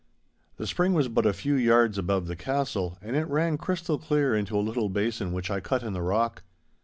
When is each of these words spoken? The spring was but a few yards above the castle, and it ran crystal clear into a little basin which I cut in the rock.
The 0.57 0.65
spring 0.65 0.95
was 0.95 1.09
but 1.09 1.27
a 1.27 1.31
few 1.31 1.53
yards 1.53 1.99
above 1.99 2.25
the 2.25 2.35
castle, 2.35 2.97
and 3.03 3.15
it 3.15 3.27
ran 3.27 3.59
crystal 3.59 3.99
clear 3.99 4.35
into 4.35 4.57
a 4.57 4.57
little 4.67 4.89
basin 4.89 5.31
which 5.31 5.51
I 5.51 5.59
cut 5.59 5.83
in 5.83 5.93
the 5.93 6.01
rock. 6.01 6.41